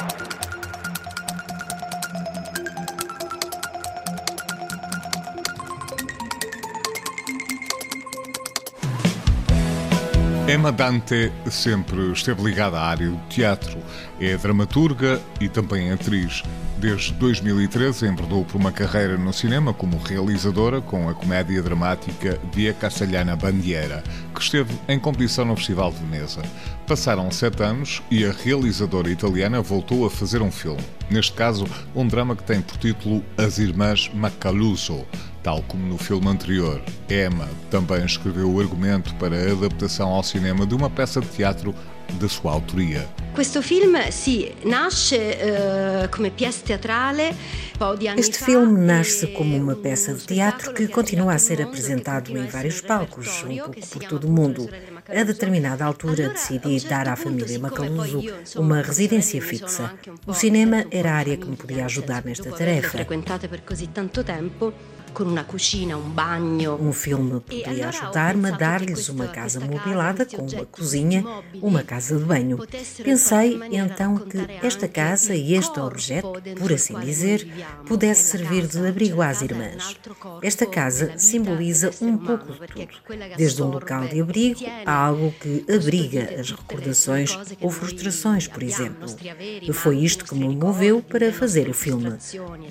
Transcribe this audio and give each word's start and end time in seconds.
Thank 0.00 0.44
you. 0.44 0.49
Emma 10.52 10.72
Dante 10.72 11.30
sempre 11.48 12.10
esteve 12.10 12.42
ligada 12.42 12.76
à 12.76 12.88
área 12.88 13.08
do 13.08 13.16
teatro. 13.28 13.78
É 14.18 14.36
dramaturga 14.36 15.20
e 15.40 15.48
também 15.48 15.92
atriz. 15.92 16.42
Desde 16.76 17.12
2013 17.12 18.08
embredou 18.08 18.44
por 18.44 18.56
uma 18.56 18.72
carreira 18.72 19.16
no 19.16 19.32
cinema 19.32 19.72
como 19.72 19.96
realizadora 19.96 20.80
com 20.80 21.08
a 21.08 21.14
comédia 21.14 21.62
dramática 21.62 22.36
Via 22.52 22.74
Castellana 22.74 23.36
Bandiera, 23.36 24.02
que 24.34 24.40
esteve 24.40 24.74
em 24.88 24.98
competição 24.98 25.44
no 25.44 25.54
Festival 25.54 25.92
de 25.92 25.98
Veneza. 25.98 26.42
Passaram 26.84 27.30
sete 27.30 27.62
anos 27.62 28.02
e 28.10 28.24
a 28.24 28.32
realizadora 28.32 29.08
italiana 29.08 29.62
voltou 29.62 30.04
a 30.04 30.10
fazer 30.10 30.42
um 30.42 30.50
filme. 30.50 30.82
Neste 31.08 31.32
caso, 31.32 31.64
um 31.94 32.08
drama 32.08 32.34
que 32.34 32.42
tem 32.42 32.60
por 32.60 32.76
título 32.76 33.22
As 33.38 33.58
Irmãs 33.58 34.10
Macaluso. 34.12 35.06
Tal 35.42 35.62
como 35.62 35.86
no 35.86 35.96
filme 35.96 36.28
anterior, 36.28 36.82
Emma 37.08 37.48
também 37.70 38.04
escreveu 38.04 38.52
o 38.52 38.60
argumento 38.60 39.14
para 39.14 39.34
a 39.34 39.52
adaptação 39.52 40.10
ao 40.10 40.22
cinema 40.22 40.66
de 40.66 40.74
uma 40.74 40.90
peça 40.90 41.18
de 41.18 41.28
teatro 41.28 41.74
da 42.18 42.28
sua 42.28 42.52
autoria. 42.52 43.08
Uh, 43.32 43.38
teatrale 46.64 47.34
este 48.18 48.44
filme 48.44 48.78
nasce 48.78 49.28
como 49.28 49.56
uma 49.56 49.74
peça 49.74 50.12
de 50.12 50.26
teatro 50.26 50.74
que 50.74 50.86
continua 50.88 51.32
a 51.34 51.38
ser 51.38 51.62
apresentado 51.62 52.36
em 52.36 52.46
vários 52.46 52.82
palcos, 52.82 53.42
um 53.44 53.56
pouco 53.56 53.86
por 53.88 54.04
todo 54.04 54.24
o 54.26 54.30
mundo. 54.30 54.68
A 55.14 55.22
determinada 55.24 55.84
altura 55.84 56.28
decidi 56.28 56.80
dar 56.88 57.08
à 57.08 57.16
família 57.16 57.58
Macaluso 57.58 58.22
uma 58.56 58.82
residência 58.82 59.40
fixa. 59.40 59.92
O 60.26 60.32
cinema 60.32 60.84
era 60.90 61.12
a 61.12 61.14
área 61.14 61.36
que 61.36 61.46
me 61.46 61.56
podia 61.56 61.84
ajudar 61.84 62.24
nesta 62.24 62.50
tarefa. 62.50 62.98
Um 66.78 66.92
filme 66.92 67.40
poderia 67.40 67.88
ajudar-me 67.88 68.48
a 68.48 68.56
dar-lhes 68.56 69.08
uma 69.08 69.26
casa 69.26 69.58
mobilada 69.58 70.24
com 70.24 70.46
uma 70.46 70.64
cozinha, 70.64 71.24
uma 71.60 71.82
casa 71.82 72.16
de 72.16 72.24
banho. 72.24 72.58
Pensei 73.02 73.58
então 73.72 74.18
que 74.18 74.38
esta 74.62 74.86
casa 74.86 75.34
e 75.34 75.54
este 75.54 75.80
objeto, 75.80 76.32
por 76.56 76.72
assim 76.72 76.98
dizer, 77.00 77.46
pudesse 77.86 78.30
servir 78.30 78.68
de 78.68 78.86
abrigo 78.86 79.20
às 79.20 79.42
irmãs. 79.42 79.96
Esta 80.42 80.64
casa 80.64 81.18
simboliza 81.18 81.90
um 82.00 82.16
pouco 82.16 82.52
de 82.52 82.60
tudo, 82.68 82.88
desde 83.36 83.62
um 83.62 83.66
local 83.66 84.06
de 84.06 84.20
abrigo 84.20 84.60
a 84.86 84.92
algo 85.06 85.32
que 85.40 85.64
abriga 85.72 86.40
as 86.40 86.50
recordações 86.50 87.36
ou 87.60 87.70
frustrações, 87.70 88.46
por 88.46 88.62
exemplo. 88.62 89.06
E 89.62 89.72
foi 89.72 89.98
isto 89.98 90.24
que 90.24 90.34
me 90.34 90.48
moveu 90.54 91.02
para 91.02 91.32
fazer 91.32 91.68
o 91.68 91.74
filme. 91.74 92.16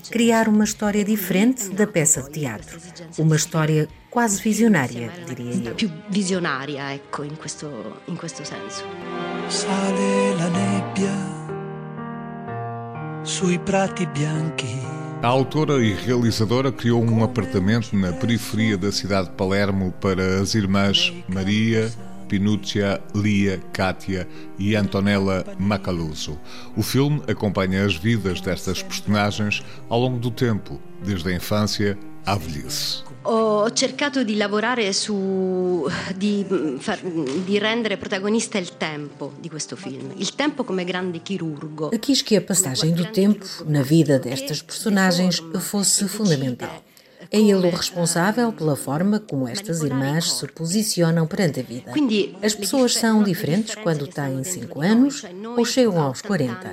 Criar 0.09 0.47
uma 0.47 0.63
história 0.63 1.03
diferente 1.03 1.69
da 1.69 1.87
peça 1.87 2.21
de 2.23 2.31
teatro. 2.31 2.79
Uma 3.17 3.35
história 3.35 3.87
quase 4.09 4.41
visionária, 4.41 5.11
diria 5.27 5.69
eu. 5.69 5.75
Più 5.75 5.89
visionaria, 6.09 6.93
ecco, 6.93 7.23
in 7.23 7.35
questo, 7.35 7.67
in 8.07 8.15
questo 8.15 8.43
senso. 8.43 8.83
Sale 9.47 10.35
la 10.35 10.49
nebbia 10.49 11.37
sui 13.23 13.59
prati 13.59 14.07
bianchi 14.07 14.99
a 15.21 15.27
autora 15.27 15.83
e 15.83 15.93
realizadora 15.93 16.71
criou 16.71 17.03
um 17.03 17.21
apartamento 17.21 17.93
na 17.93 18.13
periferia 18.13 18.77
da 18.77 18.89
cidade 18.89 19.27
de 19.27 19.35
Palermo 19.35 19.93
para 19.99 20.39
as 20.39 20.55
irmãs 20.55 21.13
Maria, 21.27 21.91
Pinúcia, 22.29 23.01
Lia, 23.15 23.57
Kátia 23.73 24.27
e 24.57 24.75
Antonella 24.75 25.43
Macaluso. 25.57 26.39
O 26.77 26.83
filme 26.83 27.21
acompanha 27.27 27.83
as 27.83 27.95
vidas 27.95 28.39
destas 28.39 28.83
personagens 28.83 29.63
ao 29.89 29.99
longo 29.99 30.19
do 30.19 30.29
tempo, 30.29 30.79
desde 31.03 31.29
a 31.29 31.35
infância 31.35 31.97
à 32.25 32.35
velhice. 32.37 33.03
Ho 33.23 33.69
cercato 33.73 34.23
di 34.23 34.35
lavorare 34.37 34.93
su 34.93 35.85
di, 36.15 36.45
far, 36.79 36.99
di 37.01 37.59
rendere 37.59 37.97
protagonista 37.97 38.57
il 38.57 38.77
tempo 38.77 39.33
di 39.39 39.49
questo 39.49 39.75
film, 39.75 40.13
il 40.15 40.35
tempo 40.35 40.63
come 40.63 40.85
grande 40.85 41.21
chirurgo. 41.21 41.89
Quis 41.99 42.21
que 42.21 42.37
a 42.37 42.41
passagem 42.41 42.93
do 42.93 43.05
tempo 43.11 43.45
na 43.67 43.81
vida 43.81 44.19
destas 44.19 44.61
personagens 44.61 45.43
fosse 45.59 46.07
fundamental. 46.07 46.81
É 47.31 47.37
ele 47.37 47.67
o 47.67 47.69
responsável 47.69 48.51
pela 48.51 48.75
forma 48.75 49.19
como 49.19 49.47
estas 49.47 49.81
irmãs 49.81 50.33
se 50.33 50.47
posicionam 50.47 51.27
perante 51.27 51.59
a 51.59 51.63
vida. 51.63 51.91
As 52.41 52.55
pessoas 52.55 52.95
são 52.95 53.21
diferentes 53.21 53.75
quando 53.75 54.07
têm 54.07 54.43
5 54.43 54.81
anos 54.81 55.23
ou 55.55 55.63
chegam 55.63 56.01
aos 56.01 56.21
40. 56.21 56.71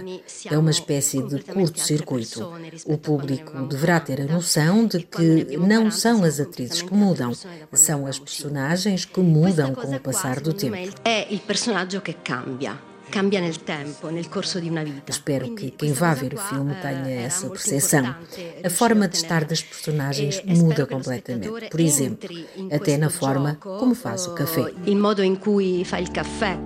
É 0.50 0.56
uma 0.56 0.70
espécie 0.70 1.22
de 1.22 1.40
curto-circuito. 1.42 2.50
O 2.86 2.96
público 2.96 3.66
deverá 3.66 4.00
ter 4.00 4.22
a 4.22 4.24
noção 4.24 4.86
de 4.86 5.00
que 5.00 5.56
não 5.58 5.90
são 5.90 6.24
as 6.24 6.40
atrizes 6.40 6.80
que 6.80 6.94
mudam, 6.94 7.32
são 7.72 8.06
as 8.06 8.18
personagens 8.18 9.04
que 9.04 9.20
mudam 9.20 9.74
com 9.74 9.94
o 9.94 10.00
passar 10.00 10.40
do 10.40 10.54
tempo. 10.54 10.76
É 11.04 11.26
o 11.30 11.38
personagem 11.40 12.00
que 12.00 12.14
cambia 12.14 12.78
cambia 13.16 13.40
nel 13.40 13.56
tempo, 13.56 14.10
nel 14.10 14.28
corso 14.28 14.60
di 14.60 14.68
una 14.68 14.84
vita. 14.84 15.10
Espero 15.10 15.54
que 15.54 15.70
quem 15.70 15.90
vá 15.94 16.12
ver 16.12 16.34
o 16.34 16.36
filme 16.36 16.74
tenha 16.82 17.22
essa 17.22 17.48
percepção. 17.48 18.14
A 18.62 18.68
forma 18.68 19.08
de 19.08 19.16
estar 19.16 19.46
das 19.46 19.62
personagens 19.62 20.42
muda 20.44 20.84
completamente. 20.84 21.70
Por 21.70 21.80
exemplo, 21.80 22.28
até 22.70 22.98
na 22.98 23.08
forma 23.08 23.54
como 23.54 23.94
faz 23.94 24.26
o 24.26 24.34
café. 24.34 24.70
Il 24.84 24.98
modo 24.98 25.22
in 25.24 25.36
cui 25.36 25.82
fa 25.86 25.98
il 25.98 26.10
caffè. 26.10 26.58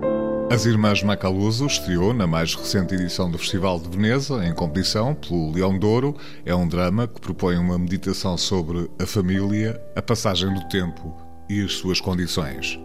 As 0.51 0.65
Irmãs 0.65 1.01
Macaluso 1.01 1.65
estreou 1.67 2.13
na 2.13 2.27
mais 2.27 2.53
recente 2.53 2.95
edição 2.95 3.31
do 3.31 3.37
Festival 3.37 3.79
de 3.79 3.87
Veneza, 3.87 4.45
em 4.45 4.53
competição 4.53 5.15
pelo 5.15 5.53
Leão 5.53 5.79
Douro. 5.79 6.17
É 6.45 6.53
um 6.53 6.67
drama 6.67 7.07
que 7.07 7.21
propõe 7.21 7.55
uma 7.55 7.79
meditação 7.79 8.37
sobre 8.37 8.91
a 8.99 9.05
família, 9.05 9.81
a 9.95 10.01
passagem 10.01 10.53
do 10.53 10.67
tempo 10.67 11.15
e 11.49 11.63
as 11.63 11.75
suas 11.75 12.01
condições. 12.01 12.77